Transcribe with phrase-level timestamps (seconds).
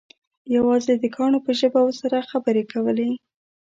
[0.55, 3.09] یوازې د کاڼو په ژبه ورسره خبرې کولې.